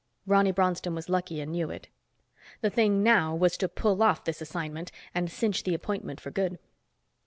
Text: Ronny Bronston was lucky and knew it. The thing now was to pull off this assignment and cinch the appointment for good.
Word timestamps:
Ronny 0.25 0.51
Bronston 0.51 0.95
was 0.95 1.09
lucky 1.09 1.41
and 1.41 1.51
knew 1.51 1.69
it. 1.69 1.87
The 2.61 2.71
thing 2.71 3.03
now 3.03 3.35
was 3.35 3.55
to 3.57 3.67
pull 3.69 4.01
off 4.01 4.23
this 4.23 4.41
assignment 4.41 4.91
and 5.13 5.29
cinch 5.29 5.61
the 5.61 5.75
appointment 5.75 6.19
for 6.19 6.31
good. 6.31 6.57